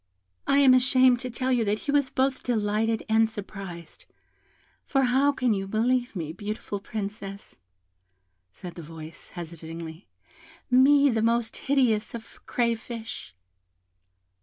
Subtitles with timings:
[0.47, 4.05] "I am ashamed to tell you that he was both delighted and surprised.
[4.83, 7.59] For how can you believe me, beautiful Princess?"
[8.51, 10.07] said the voice, hesitatingly,
[10.71, 13.35] "me, the most hideous of crayfish?"